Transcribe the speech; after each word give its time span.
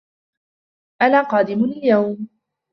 أنا 1.01 1.21
قادمٌ 1.21 1.63
اليوم 1.63 2.27